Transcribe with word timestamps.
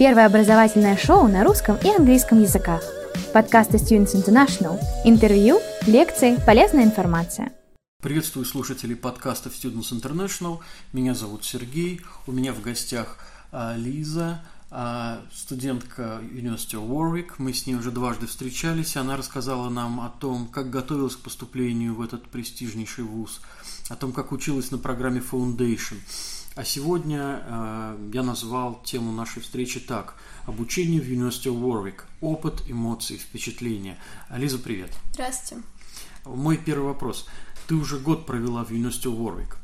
Первое 0.00 0.24
образовательное 0.24 0.96
шоу 0.96 1.28
на 1.28 1.44
русском 1.44 1.76
и 1.76 1.94
английском 1.94 2.40
языках. 2.40 2.82
Подкасты 3.34 3.76
Students 3.76 4.14
International. 4.14 4.80
Интервью, 5.04 5.60
лекции, 5.86 6.38
полезная 6.46 6.84
информация. 6.84 7.52
Приветствую 8.00 8.46
слушателей 8.46 8.96
подкастов 8.96 9.52
Students 9.52 9.92
International. 9.92 10.60
Меня 10.94 11.14
зовут 11.14 11.44
Сергей. 11.44 12.00
У 12.26 12.32
меня 12.32 12.54
в 12.54 12.62
гостях 12.62 13.18
а, 13.52 13.76
Лиза, 13.76 14.42
а, 14.70 15.20
студентка 15.34 16.22
University 16.32 16.80
of 16.80 16.88
Warwick. 16.88 17.32
Мы 17.36 17.52
с 17.52 17.66
ней 17.66 17.74
уже 17.74 17.90
дважды 17.90 18.26
встречались. 18.26 18.96
Она 18.96 19.18
рассказала 19.18 19.68
нам 19.68 20.00
о 20.00 20.08
том, 20.08 20.48
как 20.48 20.70
готовилась 20.70 21.16
к 21.16 21.20
поступлению 21.20 21.94
в 21.94 22.00
этот 22.00 22.26
престижнейший 22.26 23.04
вуз, 23.04 23.42
о 23.90 23.96
том, 23.96 24.12
как 24.12 24.32
училась 24.32 24.70
на 24.70 24.78
программе 24.78 25.20
Foundation. 25.20 25.98
А 26.56 26.64
сегодня 26.64 27.42
э, 27.44 28.10
я 28.12 28.22
назвал 28.24 28.82
тему 28.82 29.12
нашей 29.12 29.40
встречи 29.40 29.78
так. 29.78 30.14
Обучение 30.46 31.00
в 31.00 31.04
University 31.04 31.52
of 31.52 31.60
Warwick. 31.60 32.02
Опыт, 32.20 32.62
эмоции, 32.66 33.16
впечатления. 33.16 33.96
Лиза, 34.30 34.58
привет. 34.58 34.90
Здравствуйте. 35.12 35.62
Мой 36.24 36.56
первый 36.56 36.86
вопрос. 36.86 37.26
Ты 37.68 37.76
уже 37.76 37.98
год 37.98 38.26
провела 38.26 38.64
в 38.64 38.72
University 38.72 39.04
of 39.04 39.16
Warwick. 39.16 39.54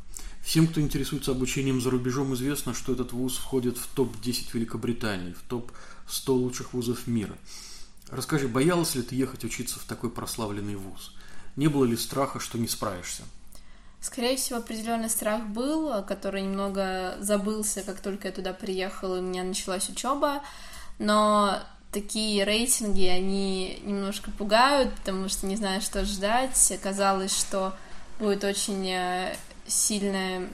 Всем, 0.43 0.69
кто 0.69 0.81
интересуется 0.81 1.33
обучением 1.33 1.81
за 1.81 1.91
рубежом, 1.91 2.33
известно, 2.35 2.73
что 2.73 2.93
этот 2.93 3.13
вуз 3.13 3.37
входит 3.37 3.77
в 3.79 3.89
топ-10 3.89 4.51
Великобритании, 4.53 5.33
в 5.33 5.43
топ-100 5.49 6.31
лучших 6.31 6.73
вузов 6.73 7.09
мира. 7.09 7.37
Расскажи, 8.11 8.47
боялась 8.47 8.95
ли 8.95 9.03
ты 9.03 9.17
ехать 9.17 9.45
учиться 9.45 9.81
в 9.81 9.85
такой 9.85 10.09
прославленный 10.09 10.77
вуз? 10.77 11.17
Не 11.57 11.67
было 11.67 11.85
ли 11.85 11.97
страха, 11.97 12.39
что 12.39 12.59
не 12.59 12.69
справишься? 12.69 13.25
Скорее 14.01 14.37
всего, 14.37 14.59
определенный 14.59 15.11
страх 15.11 15.43
был, 15.47 16.03
который 16.05 16.43
немного 16.43 17.17
забылся, 17.21 17.83
как 17.83 18.01
только 18.01 18.29
я 18.29 18.33
туда 18.33 18.53
приехала, 18.53 19.17
и 19.17 19.21
у 19.21 19.23
меня 19.23 19.43
началась 19.43 19.89
учеба. 19.89 20.43
Но 20.99 21.59
такие 21.93 22.45
рейтинги, 22.45 23.07
они 23.07 23.81
немножко 23.85 24.31
пугают, 24.31 24.95
потому 24.95 25.29
что 25.29 25.47
не 25.47 25.57
знаю, 25.57 25.81
что 25.81 26.05
ждать. 26.05 26.79
Казалось, 26.83 27.37
что 27.37 27.75
будет 28.19 28.45
очень 28.45 28.87
э, 28.89 29.35
сильное 29.67 30.49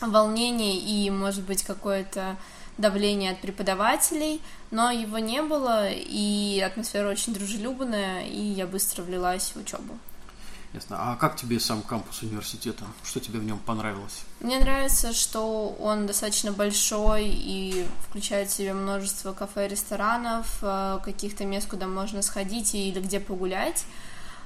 волнение 0.00 0.76
и, 0.76 1.10
может 1.10 1.44
быть, 1.44 1.62
какое-то 1.62 2.36
давление 2.78 3.32
от 3.32 3.40
преподавателей, 3.40 4.40
но 4.70 4.90
его 4.90 5.18
не 5.18 5.42
было, 5.42 5.88
и 5.90 6.60
атмосфера 6.60 7.08
очень 7.08 7.34
дружелюбная, 7.34 8.24
и 8.24 8.40
я 8.40 8.66
быстро 8.66 9.02
влилась 9.02 9.52
в 9.54 9.60
учебу. 9.60 9.98
Ясно. 10.72 10.96
А 10.98 11.16
как 11.16 11.36
тебе 11.36 11.60
сам 11.60 11.82
кампус 11.82 12.22
университета? 12.22 12.84
Что 13.04 13.20
тебе 13.20 13.38
в 13.38 13.44
нем 13.44 13.58
понравилось? 13.58 14.22
Мне 14.40 14.58
нравится, 14.58 15.12
что 15.12 15.68
он 15.78 16.06
достаточно 16.06 16.50
большой 16.50 17.28
и 17.28 17.86
включает 18.08 18.48
в 18.48 18.54
себя 18.54 18.72
множество 18.72 19.32
кафе, 19.34 19.68
ресторанов, 19.68 20.58
э, 20.62 20.98
каких-то 21.04 21.44
мест, 21.44 21.68
куда 21.68 21.86
можно 21.86 22.22
сходить 22.22 22.74
или 22.74 23.00
где 23.00 23.20
погулять. 23.20 23.84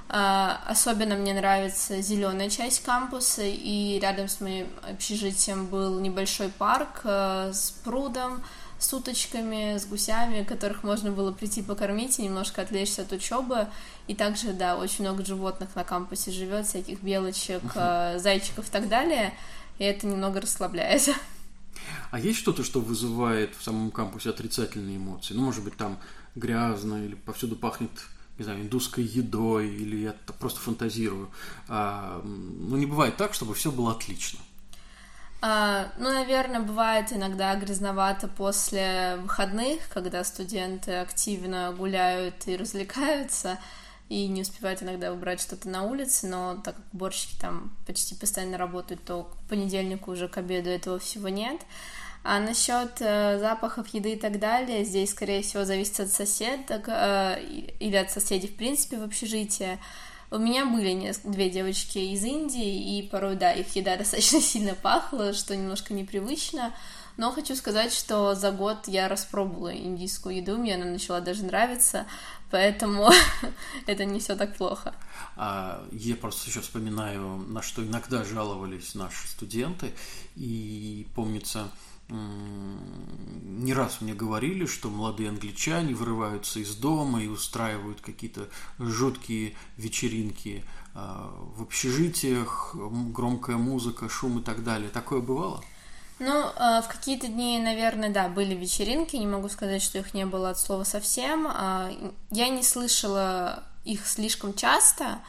Э, 0.09 0.57
особенно 0.65 1.15
мне 1.15 1.33
нравится 1.33 2.01
зеленая 2.01 2.49
часть 2.49 2.83
кампуса, 2.83 3.43
и 3.43 3.97
рядом 4.01 4.27
с 4.27 4.41
моим 4.41 4.67
общежитием 4.83 5.67
был 5.67 5.99
небольшой 6.01 6.49
парк 6.49 7.01
э, 7.05 7.51
с 7.53 7.71
прудом, 7.85 8.43
с 8.79 8.93
уточками, 8.93 9.77
с 9.77 9.85
гусями, 9.85 10.43
которых 10.43 10.83
можно 10.83 11.11
было 11.11 11.31
прийти 11.31 11.61
покормить 11.61 12.19
и 12.19 12.23
немножко 12.23 12.61
отвлечься 12.61 13.01
от 13.01 13.11
учебы. 13.11 13.67
И 14.07 14.15
также, 14.15 14.53
да, 14.53 14.77
очень 14.77 15.03
много 15.03 15.25
животных 15.25 15.75
на 15.75 15.83
кампусе 15.83 16.31
живет, 16.31 16.67
всяких 16.67 17.01
белочек, 17.01 17.63
uh-huh. 17.63 18.19
зайчиков 18.19 18.67
и 18.67 18.71
так 18.71 18.87
далее. 18.87 19.33
И 19.79 19.83
это 19.83 20.07
немного 20.07 20.41
расслабляет. 20.41 21.09
А 22.11 22.19
есть 22.19 22.39
что-то, 22.39 22.63
что 22.63 22.79
вызывает 22.79 23.55
в 23.55 23.63
самом 23.63 23.91
кампусе 23.91 24.29
отрицательные 24.29 24.97
эмоции? 24.97 25.33
Ну, 25.33 25.43
может 25.43 25.63
быть, 25.63 25.77
там 25.77 25.99
грязно 26.35 27.03
или 27.03 27.15
повсюду 27.15 27.55
пахнет 27.55 27.91
не 28.37 28.43
знаю, 28.43 28.61
индусской 28.61 29.03
едой, 29.03 29.67
или 29.67 29.97
я 29.97 30.15
просто 30.39 30.59
фантазирую. 30.59 31.29
А, 31.67 32.21
ну, 32.23 32.77
не 32.77 32.85
бывает 32.85 33.17
так, 33.17 33.33
чтобы 33.33 33.55
все 33.55 33.71
было 33.71 33.93
отлично. 33.93 34.39
А, 35.39 35.91
ну, 35.99 36.11
наверное, 36.11 36.61
бывает 36.61 37.13
иногда 37.13 37.55
грязновато 37.55 38.27
после 38.27 39.17
выходных, 39.21 39.87
когда 39.89 40.23
студенты 40.23 40.93
активно 40.93 41.73
гуляют 41.77 42.47
и 42.47 42.57
развлекаются, 42.57 43.59
и 44.09 44.27
не 44.27 44.41
успевают 44.41 44.81
иногда 44.81 45.13
убрать 45.13 45.41
что-то 45.41 45.69
на 45.69 45.83
улице, 45.83 46.27
но 46.27 46.55
так 46.63 46.75
как 46.75 46.85
уборщики 46.93 47.35
там 47.39 47.75
почти 47.85 48.15
постоянно 48.15 48.57
работают, 48.57 49.03
то 49.03 49.25
к 49.25 49.49
понедельнику 49.49 50.11
уже 50.11 50.27
к 50.27 50.37
обеду 50.37 50.69
этого 50.69 50.97
всего 50.97 51.29
нет. 51.29 51.61
А 52.23 52.39
насчет 52.39 52.99
э, 52.99 53.37
запахов 53.39 53.87
еды 53.89 54.13
и 54.13 54.19
так 54.19 54.39
далее, 54.39 54.83
здесь, 54.83 55.11
скорее 55.11 55.43
всего, 55.43 55.65
зависит 55.65 55.99
от 55.99 56.09
соседок 56.09 56.85
э, 56.87 57.39
или 57.79 57.95
от 57.95 58.11
соседей, 58.11 58.47
в 58.47 58.55
принципе, 58.55 58.97
в 58.97 59.03
общежитии. 59.03 59.77
У 60.29 60.37
меня 60.37 60.65
были 60.65 61.13
две 61.23 61.49
девочки 61.49 61.99
из 61.99 62.23
Индии, 62.23 62.97
и 62.97 63.07
порой, 63.07 63.35
да, 63.35 63.53
их 63.53 63.75
еда 63.75 63.95
достаточно 63.97 64.41
сильно 64.41 64.75
пахла, 64.75 65.33
что 65.33 65.55
немножко 65.55 65.93
непривычно. 65.93 66.73
Но 67.15 67.31
хочу 67.31 67.55
сказать, 67.55 67.93
что 67.93 68.35
за 68.35 68.51
год 68.51 68.87
я 68.87 69.07
распробовала 69.07 69.75
индийскую 69.75 70.35
еду, 70.35 70.57
мне 70.57 70.75
она 70.75 70.85
начала 70.85 71.19
даже 71.19 71.45
нравиться, 71.45 72.05
поэтому 72.51 73.09
это 73.87 74.05
не 74.05 74.19
все 74.19 74.35
так 74.35 74.55
плохо. 74.55 74.93
А, 75.35 75.83
я 75.91 76.15
просто 76.15 76.45
сейчас 76.45 76.65
вспоминаю, 76.65 77.37
на 77.37 77.63
что 77.63 77.83
иногда 77.83 78.23
жаловались 78.23 78.93
наши 78.93 79.27
студенты, 79.27 79.93
и 80.35 81.07
помнится, 81.15 81.69
не 82.09 83.73
раз 83.73 84.01
мне 84.01 84.13
говорили, 84.13 84.65
что 84.65 84.89
молодые 84.89 85.29
англичане 85.29 85.93
вырываются 85.93 86.59
из 86.59 86.75
дома 86.75 87.21
и 87.21 87.27
устраивают 87.27 88.01
какие-то 88.01 88.47
жуткие 88.79 89.55
вечеринки 89.75 90.63
а, 90.93 91.33
в 91.55 91.63
общежитиях, 91.63 92.75
громкая 92.75 93.57
музыка, 93.57 94.09
шум 94.09 94.39
и 94.39 94.43
так 94.43 94.63
далее. 94.63 94.89
Такое 94.89 95.21
бывало? 95.21 95.61
Ну, 96.19 96.45
а, 96.55 96.81
в 96.81 96.87
какие-то 96.87 97.27
дни, 97.27 97.59
наверное, 97.59 98.09
да, 98.09 98.29
были 98.29 98.55
вечеринки, 98.55 99.15
не 99.15 99.27
могу 99.27 99.49
сказать, 99.49 99.81
что 99.81 99.99
их 99.99 100.13
не 100.13 100.25
было 100.25 100.49
от 100.49 100.59
слова 100.59 100.83
совсем. 100.83 101.47
А, 101.47 101.91
я 102.31 102.49
не 102.49 102.63
слышала 102.63 103.63
их 103.85 104.07
слишком 104.07 104.53
часто, 104.53 105.19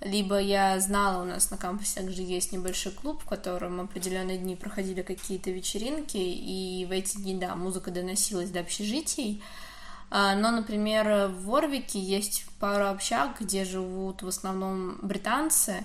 либо 0.00 0.38
я 0.38 0.78
знала, 0.80 1.22
у 1.22 1.24
нас 1.24 1.50
на 1.50 1.56
кампусе 1.56 2.00
также 2.00 2.22
есть 2.22 2.52
небольшой 2.52 2.92
клуб, 2.92 3.22
в 3.22 3.26
котором 3.26 3.80
определенные 3.80 4.38
дни 4.38 4.54
проходили 4.54 5.02
какие-то 5.02 5.50
вечеринки, 5.50 6.18
и 6.18 6.84
в 6.86 6.92
эти 6.92 7.16
дни, 7.16 7.34
да, 7.34 7.54
музыка 7.56 7.90
доносилась 7.90 8.50
до 8.50 8.60
общежитий. 8.60 9.42
А, 10.10 10.36
но, 10.36 10.50
например, 10.50 11.28
в 11.28 11.44
Ворвике 11.44 11.98
есть 11.98 12.44
пару 12.60 12.86
общак, 12.86 13.40
где 13.40 13.64
живут 13.64 14.22
в 14.22 14.28
основном 14.28 14.98
британцы. 15.02 15.84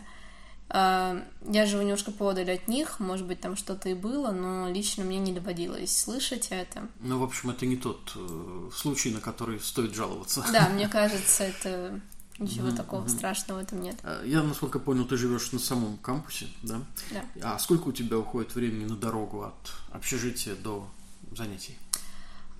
А, 0.69 1.23
я 1.47 1.65
живу 1.65 1.81
немножко 1.81 2.11
подаль 2.11 2.51
от 2.51 2.67
них, 2.67 2.99
может 2.99 3.25
быть, 3.25 3.41
там 3.41 3.55
что-то 3.55 3.89
и 3.89 3.93
было, 3.93 4.31
но 4.31 4.69
лично 4.69 5.03
мне 5.03 5.19
не 5.19 5.33
доводилось 5.33 5.97
слышать 5.97 6.47
это. 6.49 6.87
Ну, 6.99 7.17
в 7.17 7.23
общем, 7.23 7.49
это 7.49 7.65
не 7.65 7.77
тот 7.77 8.13
э, 8.15 8.69
случай, 8.73 9.11
на 9.11 9.19
который 9.19 9.59
стоит 9.59 9.95
жаловаться. 9.95 10.45
Да, 10.53 10.69
мне 10.73 10.87
кажется, 10.87 11.45
это 11.45 11.99
Ничего 12.39 12.69
mm-hmm. 12.69 12.75
такого 12.75 13.05
mm-hmm. 13.05 13.17
страшного 13.17 13.59
в 13.59 13.61
этом 13.61 13.81
нет. 13.81 13.95
А, 14.03 14.23
я, 14.25 14.41
насколько 14.41 14.79
понял, 14.79 15.05
ты 15.05 15.17
живешь 15.17 15.51
на 15.51 15.59
самом 15.59 15.97
кампусе, 15.97 16.47
да? 16.63 16.81
Да. 17.11 17.53
А 17.55 17.59
сколько 17.59 17.89
у 17.89 17.91
тебя 17.91 18.17
уходит 18.17 18.55
времени 18.55 18.85
на 18.85 18.95
дорогу 18.95 19.43
от 19.43 19.71
общежития 19.91 20.55
до 20.55 20.87
занятий? 21.35 21.77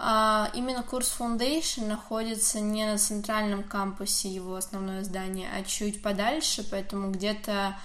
А, 0.04 0.50
именно 0.56 0.82
курс 0.82 1.16
Foundation 1.20 1.88
находится 1.88 2.60
не 2.60 2.86
на 2.86 2.98
центральном 2.98 3.64
кампусе, 3.64 4.30
его 4.30 4.56
основное 4.56 5.04
здание, 5.04 5.50
а 5.56 5.64
чуть 5.64 6.02
подальше, 6.02 6.66
поэтому 6.70 7.12
где-то 7.12 7.78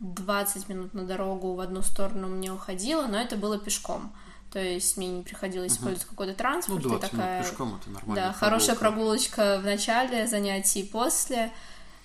20 0.00 0.68
минут 0.68 0.92
на 0.92 1.04
дорогу 1.04 1.54
в 1.54 1.60
одну 1.60 1.80
сторону 1.80 2.28
мне 2.28 2.52
уходило, 2.52 3.06
но 3.06 3.18
это 3.18 3.36
было 3.36 3.58
пешком. 3.58 4.12
То 4.52 4.62
есть 4.62 4.98
мне 4.98 5.08
не 5.08 5.22
приходилось 5.22 5.72
использовать 5.72 6.02
угу. 6.02 6.10
какой-то 6.10 6.34
транспорт. 6.34 6.82
Ну, 6.82 6.90
20 6.90 7.10
такая, 7.10 7.38
минут 7.38 7.50
пешком 7.50 7.78
это 7.80 7.90
нормально. 7.90 8.14
Да, 8.14 8.32
хорошая 8.34 8.76
прогулочка 8.76 9.58
в 9.62 9.64
начале 9.64 10.26
занятий 10.26 10.80
и 10.80 10.86
после. 10.86 11.50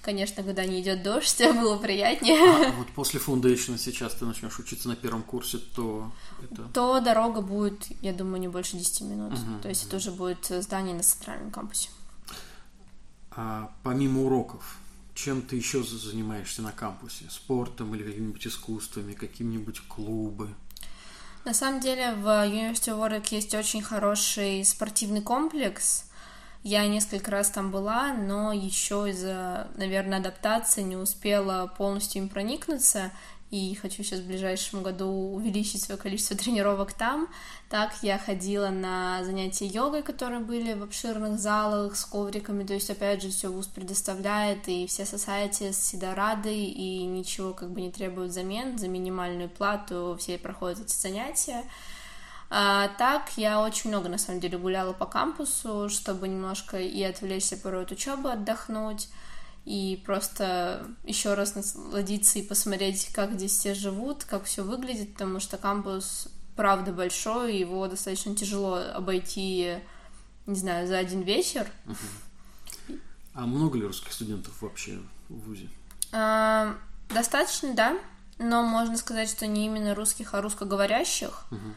Конечно, 0.01 0.41
когда 0.41 0.63
не 0.63 0.81
идет 0.81 1.03
дождь, 1.03 1.37
было 1.53 1.77
приятнее. 1.77 2.67
А 2.67 2.71
вот 2.71 2.87
после 2.95 3.19
фундейшна 3.19 3.77
сейчас 3.77 4.13
ты 4.13 4.25
начнешь 4.25 4.57
учиться 4.57 4.87
на 4.87 4.95
первом 4.95 5.23
курсе, 5.23 5.57
то 5.57 6.09
это... 6.41 6.63
То 6.73 7.01
дорога 7.01 7.41
будет, 7.41 7.87
я 8.01 8.13
думаю, 8.13 8.39
не 8.39 8.47
больше 8.47 8.77
10 8.77 9.01
минут. 9.01 9.33
Угу, 9.33 9.61
то 9.63 9.67
есть 9.67 9.81
угу. 9.81 9.87
это 9.89 9.97
уже 9.97 10.11
будет 10.11 10.45
здание 10.63 10.95
на 10.95 11.03
центральном 11.03 11.51
кампусе. 11.51 11.89
А 13.31 13.73
помимо 13.83 14.21
уроков, 14.21 14.77
чем 15.13 15.41
ты 15.41 15.57
еще 15.57 15.83
занимаешься 15.83 16.61
на 16.61 16.71
кампусе? 16.71 17.25
Спортом 17.29 17.93
или 17.93 18.03
какими-нибудь 18.03 18.47
искусствами, 18.47 19.11
какими-нибудь 19.11 19.81
клубы? 19.89 20.49
На 21.47 21.53
самом 21.53 21.79
деле 21.79 22.11
в 22.11 22.27
University 22.27 22.91
of 22.91 22.99
Warwick 22.99 23.27
есть 23.31 23.55
очень 23.55 23.81
хороший 23.81 24.65
спортивный 24.65 25.21
комплекс. 25.21 26.03
Я 26.61 26.85
несколько 26.85 27.31
раз 27.31 27.49
там 27.51 27.71
была, 27.71 28.11
но 28.13 28.51
еще 28.51 29.09
из-за, 29.11 29.69
наверное, 29.77 30.19
адаптации 30.19 30.81
не 30.81 30.97
успела 30.97 31.67
полностью 31.67 32.23
им 32.23 32.27
проникнуться. 32.27 33.11
И 33.49 33.75
хочу 33.75 34.03
сейчас 34.03 34.19
в 34.19 34.27
ближайшем 34.27 34.83
году 34.83 35.07
увеличить 35.07 35.81
свое 35.81 35.99
количество 35.99 36.35
тренировок 36.37 36.93
там. 36.93 37.27
Так 37.69 37.93
я 38.01 38.17
ходила 38.17 38.69
на 38.69 39.23
занятия 39.23 39.65
йогой, 39.65 40.03
которые 40.03 40.39
были 40.39 40.73
в 40.73 40.83
обширных 40.83 41.39
залах 41.39 41.95
с 41.95 42.05
ковриками, 42.05 42.65
то 42.65 42.73
есть, 42.73 42.89
опять 42.89 43.21
же, 43.21 43.29
все 43.29 43.49
ВУЗ 43.49 43.67
предоставляет, 43.67 44.67
и 44.67 44.87
все 44.87 45.03
societies 45.03 45.73
всегда 45.73 46.15
рады, 46.15 46.53
и 46.53 47.05
ничего 47.05 47.53
как 47.53 47.71
бы 47.71 47.81
не 47.81 47.91
требуют 47.91 48.33
замен, 48.33 48.77
за 48.77 48.87
минимальную 48.87 49.49
плату 49.49 50.17
все 50.19 50.37
проходят 50.37 50.79
эти 50.79 50.95
занятия. 50.95 51.63
А, 52.49 52.87
так, 52.97 53.31
я 53.35 53.61
очень 53.61 53.89
много, 53.89 54.07
на 54.07 54.17
самом 54.17 54.39
деле, 54.39 54.57
гуляла 54.57 54.93
по 54.93 55.05
кампусу, 55.05 55.89
чтобы 55.89 56.27
немножко 56.27 56.79
и 56.79 57.03
отвлечься 57.03 57.57
порой 57.57 57.83
от 57.83 57.91
учебы, 57.91 58.31
отдохнуть, 58.31 59.09
и 59.67 60.01
просто 60.05 60.87
еще 61.03 61.33
раз 61.33 61.53
насладиться 61.53 62.39
и 62.39 62.41
посмотреть, 62.41 63.09
как 63.11 63.33
здесь 63.33 63.51
все 63.51 63.73
живут, 63.73 64.23
как 64.23 64.45
все 64.45 64.63
выглядит, 64.63 65.11
потому 65.11 65.41
что 65.41 65.57
кампус 65.57 66.29
правда 66.55 66.93
большой, 66.93 67.53
и 67.53 67.59
его 67.59 67.85
достаточно 67.87 68.33
тяжело 68.33 68.75
обойти, 68.75 69.79
не 70.45 70.55
знаю, 70.55 70.87
за 70.87 70.97
один 70.97 71.21
вечер. 71.21 71.67
А 73.33 73.45
много 73.45 73.77
ли 73.77 73.85
русских 73.85 74.13
студентов 74.13 74.53
вообще 74.61 74.99
в 75.27 75.37
ВУЗе? 75.41 75.67
А, 76.13 76.73
достаточно, 77.09 77.73
да, 77.73 77.97
но 78.39 78.63
можно 78.63 78.95
сказать, 78.95 79.29
что 79.29 79.47
не 79.47 79.65
именно 79.65 79.93
русских, 79.93 80.33
а 80.33 80.41
русскоговорящих. 80.41 81.45
Угу 81.51 81.73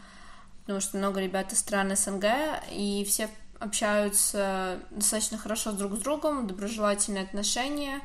потому 0.71 0.81
что 0.83 0.99
много 0.99 1.21
ребят 1.21 1.53
из 1.53 1.59
стран 1.59 1.97
СНГ, 1.97 2.25
и 2.71 3.05
все 3.05 3.29
общаются 3.61 4.81
достаточно 4.91 5.39
хорошо 5.39 5.73
друг 5.73 5.97
с 5.97 5.99
другом, 5.99 6.47
доброжелательные 6.47 7.23
отношения. 7.23 8.01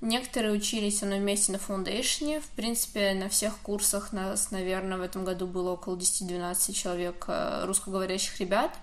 Некоторые 0.00 0.52
учились 0.52 0.98
со 0.98 1.06
мной 1.06 1.20
вместе 1.20 1.52
на 1.52 1.58
фаундейшне. 1.58 2.40
В 2.40 2.48
принципе, 2.48 3.14
на 3.14 3.28
всех 3.28 3.56
курсах 3.58 4.12
нас, 4.12 4.50
наверное, 4.50 4.98
в 4.98 5.02
этом 5.02 5.24
году 5.24 5.46
было 5.46 5.72
около 5.72 5.96
10-12 5.96 6.72
человек 6.72 7.24
э, 7.28 7.64
русскоговорящих 7.64 8.38
ребят. 8.40 8.76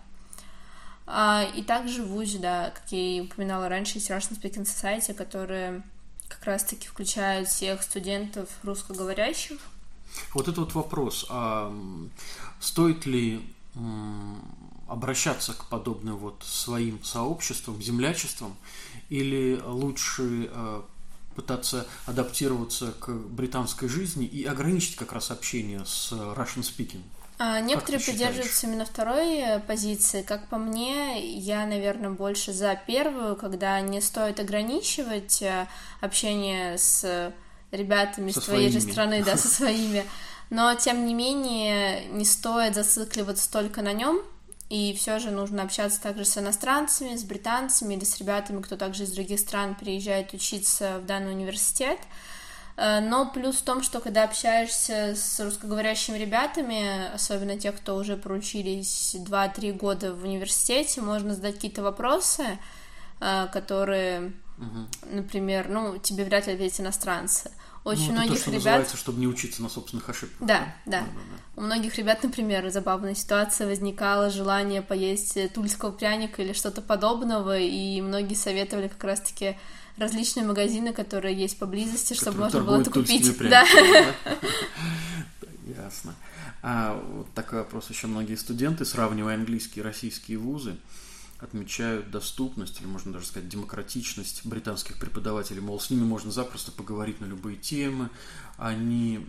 А, 1.05 1.43
и 1.55 1.61
также 1.61 2.03
в 2.03 2.07
ВУЗе, 2.07 2.39
да, 2.39 2.71
как 2.71 2.91
я 2.91 2.99
и 2.99 3.21
упоминала 3.21 3.69
раньше, 3.69 3.97
есть 3.97 4.09
Russian 4.09 4.39
Speaking 4.39 4.63
Society, 4.63 5.13
которые 5.13 5.83
как 6.29 6.43
раз-таки 6.45 6.87
включают 6.87 7.47
всех 7.47 7.83
студентов 7.83 8.49
русскоговорящих. 8.63 9.59
Вот 10.33 10.47
это 10.47 10.61
вот 10.61 10.73
вопрос. 10.73 11.25
А 11.29 11.73
стоит 12.59 13.05
ли 13.05 13.45
обращаться 14.93 15.53
к 15.53 15.65
подобным 15.65 16.17
вот 16.17 16.43
своим 16.45 17.03
сообществам, 17.03 17.81
землячествам, 17.81 18.55
или 19.09 19.59
лучше 19.65 20.49
э, 20.53 20.81
пытаться 21.35 21.87
адаптироваться 22.05 22.93
к 22.99 23.09
британской 23.09 23.89
жизни 23.89 24.25
и 24.25 24.45
ограничить 24.45 24.95
как 24.95 25.11
раз 25.11 25.31
общение 25.31 25.83
с 25.85 26.11
Russian 26.11 26.61
speaking? 26.61 27.01
А, 27.39 27.59
некоторые 27.59 27.99
придерживаются 27.99 28.67
именно 28.67 28.85
второй 28.85 29.39
э, 29.39 29.59
позиции. 29.61 30.21
Как 30.21 30.47
по 30.47 30.59
мне, 30.59 31.27
я, 31.39 31.65
наверное, 31.65 32.11
больше 32.11 32.53
за 32.53 32.79
первую, 32.85 33.35
когда 33.35 33.81
не 33.81 33.99
стоит 33.99 34.39
ограничивать 34.39 35.41
э, 35.41 35.67
общение 36.01 36.77
с 36.77 37.33
ребятами 37.71 38.29
со 38.29 38.41
с 38.41 38.45
твоей 38.45 38.69
своими. 38.69 38.85
же 38.85 38.91
страны, 38.91 39.23
да, 39.23 39.37
со 39.37 39.47
своими. 39.55 40.05
Но, 40.51 40.75
тем 40.75 41.07
не 41.07 41.15
менее, 41.15 42.05
не 42.05 42.25
стоит 42.25 42.75
зацикливаться 42.75 43.51
только 43.51 43.81
на 43.81 43.91
нем, 43.91 44.21
и 44.69 44.93
все 44.93 45.19
же 45.19 45.31
нужно 45.31 45.63
общаться 45.63 46.01
также 46.01 46.25
с 46.25 46.37
иностранцами, 46.37 47.15
с 47.15 47.23
британцами 47.23 47.93
или 47.95 48.03
с 48.03 48.17
ребятами, 48.17 48.61
кто 48.61 48.75
также 48.75 49.03
из 49.03 49.11
других 49.11 49.39
стран 49.39 49.75
приезжает 49.75 50.33
учиться 50.33 50.99
в 50.99 51.05
данный 51.05 51.31
университет. 51.31 51.99
Э, 52.75 52.99
но 52.99 53.29
плюс 53.29 53.57
в 53.57 53.63
том, 53.63 53.83
что 53.83 53.99
когда 53.99 54.23
общаешься 54.23 55.15
с 55.15 55.39
русскоговорящими 55.39 56.17
ребятами, 56.17 57.13
особенно 57.13 57.57
тех, 57.57 57.75
кто 57.75 57.95
уже 57.95 58.17
проучились 58.17 59.15
2-3 59.15 59.73
года 59.73 60.13
в 60.13 60.23
университете, 60.23 61.01
можно 61.01 61.35
задать 61.35 61.55
какие-то 61.55 61.83
вопросы, 61.83 62.57
э, 63.19 63.47
которые, 63.51 64.33
угу. 64.57 64.87
например, 65.11 65.69
ну, 65.69 65.97
тебе 65.97 66.23
вряд 66.23 66.47
ли 66.47 66.53
ответят 66.53 66.79
иностранцы. 66.79 67.51
Очень 67.83 68.07
ну, 68.07 68.13
многих 68.13 68.35
то, 68.35 68.39
что 68.39 68.51
ребят... 68.51 68.63
называется, 68.63 68.97
чтобы 68.97 69.19
не 69.19 69.27
учиться 69.27 69.61
на 69.61 69.69
собственных 69.69 70.09
ошибках. 70.09 70.37
Да, 70.39 70.73
да. 70.85 70.85
да. 70.85 70.99
да, 71.01 71.05
да. 71.05 71.43
У 71.55 71.61
многих 71.61 71.97
ребят, 71.97 72.23
например, 72.23 72.69
забавная 72.69 73.13
ситуация 73.13 73.67
возникала, 73.67 74.29
желание 74.29 74.81
поесть 74.81 75.37
тульского 75.53 75.91
пряника 75.91 76.41
или 76.41 76.53
что-то 76.53 76.81
подобного, 76.81 77.59
и 77.59 77.99
многие 78.01 78.35
советовали 78.35 78.87
как 78.87 79.03
раз-таки 79.03 79.57
различные 79.97 80.45
магазины, 80.45 80.93
которые 80.93 81.35
есть 81.35 81.59
поблизости, 81.59 82.13
чтобы 82.13 82.39
можно 82.39 82.61
было 82.61 82.81
это 82.81 82.89
купить. 82.89 83.37
Да. 83.37 83.65
Ясно. 85.77 86.15
А 86.61 87.01
вот 87.13 87.27
такой 87.33 87.59
вопрос 87.59 87.89
еще 87.89 88.07
многие 88.07 88.35
студенты, 88.35 88.85
сравнивая 88.85 89.35
английские 89.35 89.83
и 89.83 89.85
российские 89.85 90.37
вузы, 90.37 90.77
отмечают 91.43 92.09
доступность, 92.09 92.79
или 92.79 92.87
можно 92.87 93.11
даже 93.13 93.25
сказать 93.25 93.49
демократичность 93.49 94.45
британских 94.45 94.97
преподавателей. 94.97 95.61
Мол, 95.61 95.79
с 95.79 95.89
ними 95.89 96.03
можно 96.03 96.31
запросто 96.31 96.71
поговорить 96.71 97.19
на 97.19 97.25
любые 97.25 97.57
темы, 97.57 98.09
они 98.57 99.19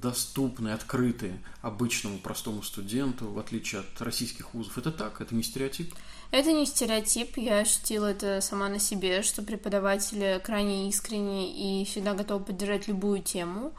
доступны, 0.00 0.70
открыты 0.70 1.38
обычному 1.60 2.18
простому 2.18 2.62
студенту, 2.62 3.30
в 3.30 3.38
отличие 3.38 3.82
от 3.82 4.00
российских 4.00 4.54
вузов. 4.54 4.78
Это 4.78 4.90
так? 4.90 5.20
Это 5.20 5.34
не 5.34 5.42
стереотип? 5.42 5.94
Это 6.30 6.52
не 6.52 6.66
стереотип, 6.66 7.36
я 7.36 7.58
ощутила 7.58 8.06
это 8.06 8.40
сама 8.40 8.68
на 8.68 8.78
себе, 8.78 9.22
что 9.22 9.42
преподаватели 9.42 10.40
крайне 10.42 10.88
искренне 10.88 11.82
и 11.82 11.84
всегда 11.84 12.14
готовы 12.14 12.44
поддержать 12.44 12.88
любую 12.88 13.22
тему. 13.22 13.72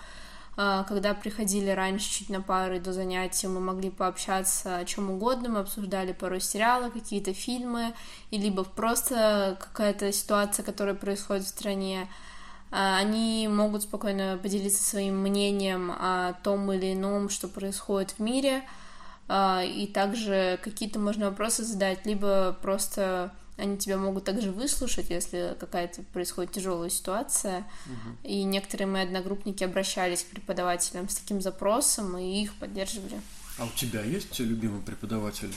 А, 0.57 0.83
когда 0.83 1.13
приходили 1.13 1.69
раньше 1.69 2.09
чуть 2.09 2.29
на 2.29 2.41
пары 2.41 2.79
до 2.79 2.93
занятий, 2.93 3.47
мы 3.47 3.59
могли 3.59 3.89
пообщаться 3.89 4.77
о 4.77 4.85
чем 4.85 5.11
угодно, 5.11 5.49
мы 5.49 5.59
обсуждали 5.59 6.13
порой 6.13 6.39
сериалы, 6.39 6.91
какие-то 6.91 7.33
фильмы, 7.33 7.93
и 8.31 8.37
либо 8.37 8.63
просто 8.63 9.57
какая-то 9.59 10.11
ситуация, 10.13 10.63
которая 10.63 10.95
происходит 10.95 11.43
в 11.43 11.49
стране. 11.49 12.07
А, 12.71 12.97
они 12.97 13.49
могут 13.49 13.83
спокойно 13.83 14.39
поделиться 14.41 14.81
своим 14.81 15.21
мнением 15.21 15.91
о 15.91 16.33
том 16.43 16.71
или 16.71 16.93
ином, 16.93 17.29
что 17.29 17.49
происходит 17.49 18.11
в 18.11 18.19
мире, 18.19 18.63
а, 19.27 19.61
и 19.61 19.87
также 19.87 20.57
какие-то 20.63 20.99
можно 20.99 21.29
вопросы 21.29 21.65
задать, 21.65 22.05
либо 22.05 22.57
просто 22.61 23.33
они 23.57 23.77
тебя 23.77 23.97
могут 23.97 24.25
также 24.25 24.51
выслушать, 24.51 25.09
если 25.09 25.55
какая-то 25.59 26.03
происходит 26.03 26.51
тяжелая 26.51 26.89
ситуация. 26.89 27.65
Угу. 27.85 28.29
И 28.29 28.43
некоторые 28.43 28.87
мои 28.87 29.03
одногруппники 29.03 29.63
обращались 29.63 30.23
к 30.23 30.27
преподавателям 30.27 31.07
с 31.09 31.15
таким 31.15 31.41
запросом, 31.41 32.17
и 32.17 32.41
их 32.41 32.53
поддерживали. 32.55 33.21
А 33.57 33.65
у 33.65 33.69
тебя 33.69 34.01
есть 34.01 34.37
любимый 34.39 34.81
преподаватель? 34.81 35.53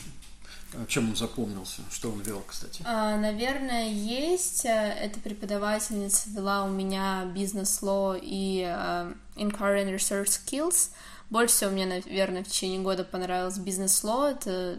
А 0.75 0.87
чем 0.87 1.09
он 1.11 1.17
запомнился? 1.17 1.81
Что 1.91 2.11
он 2.11 2.21
вел, 2.21 2.43
кстати? 2.47 2.83
А, 2.85 3.17
наверное, 3.17 3.89
есть. 3.89 4.65
Эта 4.65 5.19
преподавательница 5.19 6.29
вела 6.31 6.65
у 6.65 6.69
меня 6.69 7.25
бизнес-ло 7.35 8.17
и 8.21 8.63
uh, 8.63 9.17
Inquiry 9.37 9.85
and 9.85 9.95
Research 9.95 10.27
Skills. 10.27 10.91
Больше 11.31 11.55
всего 11.55 11.71
мне, 11.71 11.87
наверное, 11.87 12.45
в 12.45 12.49
течение 12.49 12.81
года 12.81 13.03
понравилось 13.05 13.59
бизнес-ло. 13.59 14.31
Это 14.31 14.79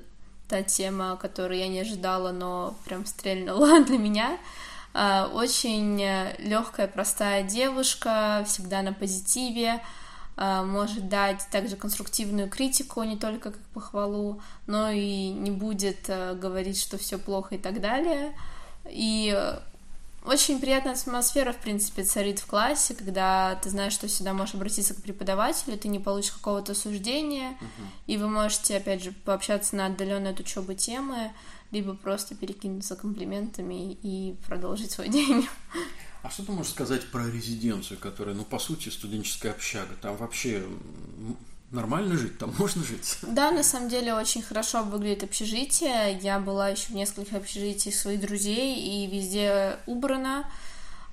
та 0.50 0.64
тема, 0.64 1.16
которую 1.16 1.60
я 1.60 1.68
не 1.68 1.80
ожидала, 1.80 2.32
но 2.32 2.76
прям 2.86 3.06
стрельнула 3.06 3.82
для 3.86 3.98
меня. 3.98 4.38
А, 4.94 5.30
очень 5.34 6.02
легкая, 6.40 6.88
простая 6.88 7.44
девушка, 7.44 8.44
всегда 8.48 8.82
на 8.82 8.92
позитиве, 8.92 9.82
а, 10.36 10.64
может 10.64 11.08
дать 11.08 11.48
также 11.52 11.76
конструктивную 11.76 12.50
критику, 12.50 13.04
не 13.04 13.18
только 13.18 13.52
как 13.52 13.62
похвалу, 13.74 14.42
но 14.68 14.90
и 14.90 15.30
не 15.30 15.52
будет 15.52 16.10
э, 16.10 16.34
говорить, 16.34 16.80
что 16.82 16.98
все 16.98 17.18
плохо 17.18 17.56
и 17.56 17.58
так 17.58 17.82
далее. 17.82 18.34
И 18.86 19.38
очень 20.30 20.60
приятная 20.60 20.94
атмосфера, 20.94 21.52
в 21.52 21.58
принципе, 21.58 22.04
царит 22.04 22.40
в 22.40 22.46
классе, 22.46 22.94
когда 22.94 23.56
ты 23.56 23.70
знаешь, 23.70 23.94
что 23.94 24.08
сюда 24.08 24.34
можешь 24.34 24.56
обратиться 24.56 24.94
к 24.94 25.02
преподавателю, 25.02 25.78
ты 25.78 25.88
не 25.88 26.00
получишь 26.00 26.32
какого-то 26.32 26.76
суждения, 26.76 27.52
uh-huh. 27.52 27.88
и 28.08 28.18
вы 28.18 28.30
можете, 28.30 28.78
опять 28.78 29.04
же, 29.04 29.12
пообщаться 29.12 29.76
на 29.76 29.88
отдаленной 29.88 30.32
от 30.32 30.40
учебы 30.40 30.76
темы, 30.76 31.32
либо 31.72 31.96
просто 31.96 32.36
перекинуться 32.36 32.96
комплиментами 32.96 33.98
и 34.04 34.36
продолжить 34.46 34.92
свой 34.92 35.10
день. 35.18 35.48
А 36.22 36.30
что 36.30 36.46
ты 36.46 36.52
можешь 36.52 36.74
сказать 36.74 37.08
про 37.08 37.26
резиденцию, 37.30 38.00
которая, 38.00 38.36
ну, 38.36 38.44
по 38.44 38.60
сути, 38.60 38.90
студенческая 38.90 39.52
общага? 39.52 39.96
Там 40.02 40.18
вообще 40.18 40.64
нормально 41.72 42.18
жить, 42.18 42.38
там 42.38 42.54
можно 42.58 42.84
жить. 42.84 43.18
Да, 43.22 43.52
на 43.52 43.64
самом 43.64 43.90
деле 43.90 44.14
очень 44.14 44.42
хорошо 44.42 44.84
выглядит 44.84 45.24
общежитие. 45.24 46.18
Я 46.22 46.40
была 46.40 46.70
еще 46.70 46.88
в 46.88 46.96
нескольких 46.96 47.34
общежитиях 47.34 47.96
своих 47.96 48.22
друзей, 48.22 48.80
и 48.80 49.08
везде 49.08 49.78
убрано. 49.86 50.50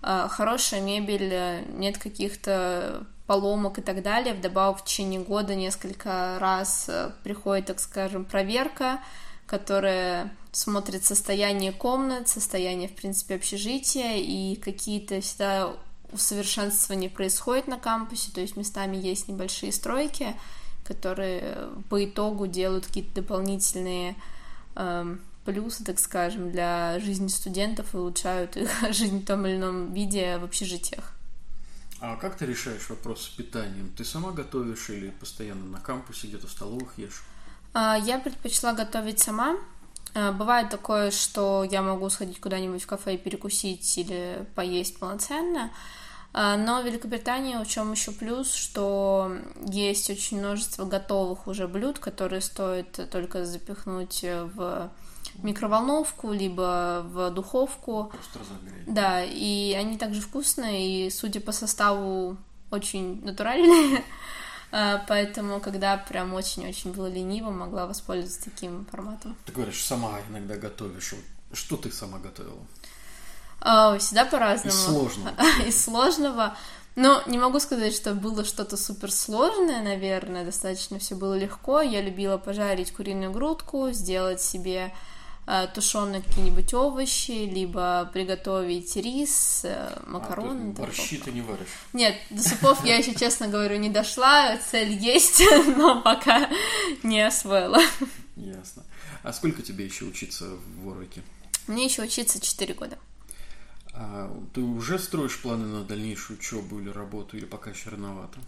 А, 0.02 0.28
хорошая 0.28 0.80
мебель, 0.80 1.64
нет 1.76 1.98
каких-то 1.98 3.06
поломок 3.26 3.78
и 3.78 3.82
так 3.82 4.02
далее. 4.02 4.34
Вдобавок 4.34 4.80
в 4.80 4.84
течение 4.84 5.20
года 5.20 5.54
несколько 5.54 6.38
раз 6.38 6.86
э, 6.88 7.10
приходит, 7.24 7.66
так 7.66 7.80
скажем, 7.80 8.24
проверка, 8.24 9.00
которая 9.46 10.32
смотрит 10.52 11.04
состояние 11.04 11.72
комнат, 11.72 12.28
состояние, 12.28 12.88
в 12.88 12.94
принципе, 12.94 13.34
общежития, 13.34 14.16
и 14.16 14.56
какие-то 14.56 15.20
всегда 15.20 15.72
усовершенствование 16.12 17.10
происходит 17.10 17.66
на 17.66 17.78
кампусе, 17.78 18.30
то 18.32 18.40
есть 18.40 18.56
местами 18.56 18.96
есть 18.96 19.28
небольшие 19.28 19.72
стройки, 19.72 20.34
которые 20.84 21.68
по 21.88 22.04
итогу 22.04 22.46
делают 22.46 22.86
какие-то 22.86 23.16
дополнительные 23.16 24.16
э, 24.74 25.16
плюсы, 25.44 25.84
так 25.84 25.98
скажем, 25.98 26.50
для 26.50 26.98
жизни 27.00 27.28
студентов 27.28 27.94
и 27.94 27.96
улучшают 27.96 28.56
их 28.56 28.70
жизнь 28.90 29.22
в 29.22 29.26
том 29.26 29.46
или 29.46 29.56
ином 29.56 29.92
виде 29.92 30.38
в 30.38 30.44
общежитиях. 30.44 31.12
А 32.00 32.16
как 32.16 32.36
ты 32.36 32.44
решаешь 32.44 32.88
вопрос 32.90 33.24
с 33.24 33.28
питанием? 33.28 33.90
Ты 33.96 34.04
сама 34.04 34.30
готовишь 34.30 34.90
или 34.90 35.10
постоянно 35.10 35.64
на 35.64 35.80
кампусе, 35.80 36.26
где-то 36.28 36.46
в 36.46 36.50
столовых 36.50 36.98
ешь? 36.98 37.22
А, 37.72 37.96
я 37.96 38.18
предпочла 38.18 38.74
готовить 38.74 39.18
сама. 39.18 39.56
А, 40.16 40.32
бывает 40.32 40.70
такое, 40.70 41.10
что 41.10 41.62
я 41.70 41.82
могу 41.82 42.08
сходить 42.08 42.40
куда-нибудь 42.40 42.82
в 42.82 42.86
кафе 42.86 43.14
и 43.14 43.18
перекусить 43.18 43.98
или 43.98 44.46
поесть 44.54 44.98
полноценно. 44.98 45.70
А, 46.32 46.56
но 46.56 46.80
в 46.80 46.86
Великобритании 46.86 47.62
в 47.62 47.68
чем 47.68 47.92
еще 47.92 48.12
плюс, 48.12 48.50
что 48.50 49.30
есть 49.66 50.08
очень 50.08 50.38
множество 50.38 50.86
готовых 50.86 51.46
уже 51.46 51.68
блюд, 51.68 51.98
которые 51.98 52.40
стоит 52.40 52.98
только 53.10 53.44
запихнуть 53.44 54.22
в 54.22 54.90
микроволновку, 55.42 56.32
либо 56.32 57.02
в 57.04 57.30
духовку. 57.30 58.10
Да, 58.86 59.22
и 59.22 59.74
они 59.74 59.98
также 59.98 60.22
вкусные, 60.22 61.08
и, 61.08 61.10
судя 61.10 61.40
по 61.40 61.52
составу, 61.52 62.38
очень 62.70 63.22
натуральные. 63.22 64.02
А, 64.72 65.04
поэтому, 65.08 65.60
когда 65.60 65.96
прям 65.96 66.34
очень-очень 66.34 66.92
было 66.92 67.06
лениво, 67.06 67.50
могла 67.50 67.86
воспользоваться 67.86 68.50
таким 68.50 68.86
форматом. 68.86 69.36
Ты 69.44 69.52
говоришь, 69.52 69.82
сама 69.82 70.18
иногда 70.28 70.56
готовишь. 70.56 71.14
Что 71.52 71.76
ты 71.76 71.92
сама 71.92 72.18
готовила? 72.18 72.58
А, 73.60 73.96
всегда 73.98 74.24
по-разному. 74.24 74.76
Из 74.76 74.84
сложного. 74.84 75.34
Из 75.66 75.84
сложного. 75.84 76.56
Но 76.96 77.22
не 77.26 77.38
могу 77.38 77.60
сказать, 77.60 77.94
что 77.94 78.14
было 78.14 78.44
что-то 78.44 78.76
суперсложное, 78.78 79.82
наверное, 79.82 80.46
достаточно 80.46 80.98
все 80.98 81.14
было 81.14 81.36
легко. 81.36 81.82
Я 81.82 82.00
любила 82.00 82.38
пожарить 82.38 82.92
куриную 82.92 83.30
грудку, 83.30 83.90
сделать 83.90 84.40
себе 84.40 84.94
тушеные 85.74 86.22
какие-нибудь 86.22 86.74
овощи, 86.74 87.30
либо 87.30 88.10
приготовить 88.12 88.96
рис, 88.96 89.62
э, 89.64 89.96
макароны. 90.06 90.70
А, 90.70 90.72
борщи 90.72 91.18
ты 91.18 91.30
не 91.30 91.40
варишь? 91.40 91.68
Нет, 91.92 92.16
до 92.30 92.42
супов 92.42 92.84
я 92.84 92.96
еще, 92.96 93.14
честно 93.14 93.46
говорю, 93.46 93.76
не 93.78 93.88
дошла, 93.88 94.58
цель 94.58 94.92
есть, 94.92 95.40
но 95.76 96.02
пока 96.02 96.50
не 97.04 97.20
освоила. 97.20 97.80
Ясно. 98.34 98.82
А 99.22 99.32
сколько 99.32 99.62
тебе 99.62 99.84
еще 99.84 100.04
учиться 100.04 100.46
в 100.46 100.82
Ворлике? 100.82 101.22
Мне 101.68 101.84
еще 101.84 102.02
учиться 102.02 102.40
4 102.40 102.74
года. 102.74 102.98
А 103.92 104.30
ты 104.52 104.60
уже 104.60 104.98
строишь 104.98 105.40
планы 105.40 105.66
на 105.66 105.84
дальнейшую 105.84 106.38
учебу 106.38 106.80
или 106.80 106.90
работу, 106.90 107.36
или 107.36 107.44
пока 107.44 107.70
еще 107.70 107.90
рановато? 107.90 108.38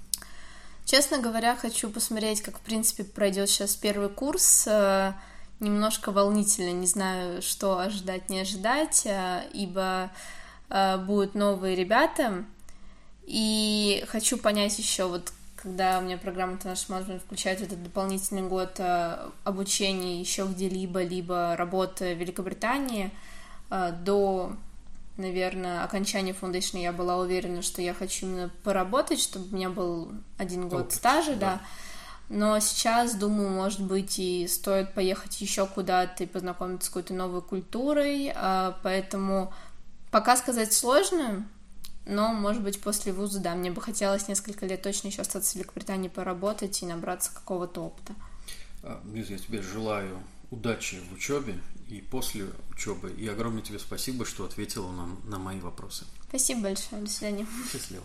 Честно 0.84 1.18
говоря, 1.18 1.54
хочу 1.54 1.90
посмотреть, 1.90 2.42
как, 2.42 2.58
в 2.58 2.60
принципе, 2.60 3.04
пройдет 3.04 3.48
сейчас 3.50 3.76
первый 3.76 4.08
курс 4.08 4.66
э, 4.66 5.12
немножко 5.60 6.12
волнительно, 6.12 6.72
не 6.72 6.86
знаю, 6.86 7.42
что 7.42 7.78
ожидать, 7.78 8.28
не 8.28 8.40
ожидать, 8.40 9.06
а, 9.06 9.42
ибо 9.52 10.10
а, 10.70 10.98
будут 10.98 11.34
новые 11.34 11.74
ребята, 11.74 12.44
и 13.24 14.04
хочу 14.08 14.38
понять 14.38 14.78
еще, 14.78 15.06
вот 15.06 15.32
когда 15.56 15.98
у 15.98 16.02
меня 16.02 16.16
программа 16.18 16.54
International 16.54 17.00
Management 17.00 17.18
включает 17.20 17.60
этот 17.60 17.82
дополнительный 17.82 18.42
год 18.42 18.76
а, 18.78 19.32
обучения 19.44 20.20
еще 20.20 20.46
где-либо, 20.46 21.02
либо 21.02 21.56
работы 21.56 22.14
в 22.14 22.18
Великобритании, 22.18 23.10
до, 23.70 24.52
наверное, 25.18 25.84
окончания 25.84 26.32
Foundation 26.32 26.80
я 26.80 26.90
была 26.90 27.18
уверена, 27.18 27.60
что 27.60 27.82
я 27.82 27.92
хочу 27.92 28.24
именно 28.24 28.50
поработать, 28.64 29.20
чтобы 29.20 29.46
у 29.50 29.54
меня 29.54 29.68
был 29.68 30.10
один 30.38 30.70
год 30.70 30.80
Опыт, 30.86 30.94
стажа, 30.94 31.34
да. 31.34 31.36
да 31.36 31.60
но 32.28 32.58
сейчас, 32.60 33.14
думаю, 33.14 33.48
может 33.48 33.82
быть, 33.82 34.18
и 34.18 34.46
стоит 34.48 34.92
поехать 34.94 35.40
еще 35.40 35.66
куда-то 35.66 36.24
и 36.24 36.26
познакомиться 36.26 36.86
с 36.86 36.90
какой-то 36.90 37.14
новой 37.14 37.42
культурой, 37.42 38.32
а, 38.34 38.78
поэтому 38.82 39.52
пока 40.10 40.36
сказать 40.36 40.72
сложно, 40.72 41.46
но, 42.06 42.32
может 42.32 42.62
быть, 42.62 42.80
после 42.80 43.12
вуза, 43.12 43.40
да, 43.40 43.54
мне 43.54 43.70
бы 43.70 43.80
хотелось 43.80 44.28
несколько 44.28 44.66
лет 44.66 44.82
точно 44.82 45.08
еще 45.08 45.22
остаться 45.22 45.52
в 45.52 45.54
Великобритании, 45.56 46.08
поработать 46.08 46.82
и 46.82 46.86
набраться 46.86 47.32
какого-то 47.34 47.82
опыта. 47.82 48.14
А, 48.82 49.00
Лиза, 49.12 49.34
я 49.34 49.38
тебе 49.38 49.62
желаю 49.62 50.18
удачи 50.50 51.00
в 51.10 51.14
учебе 51.14 51.58
и 51.88 52.00
после 52.00 52.46
учебы. 52.70 53.10
И 53.10 53.26
огромное 53.28 53.62
тебе 53.62 53.78
спасибо, 53.78 54.24
что 54.24 54.44
ответила 54.44 54.90
на, 54.90 55.08
на 55.24 55.38
мои 55.38 55.60
вопросы. 55.60 56.04
Спасибо 56.28 56.62
большое. 56.62 57.02
До 57.02 57.10
свидания. 57.10 57.46
Счастливо. 57.70 58.04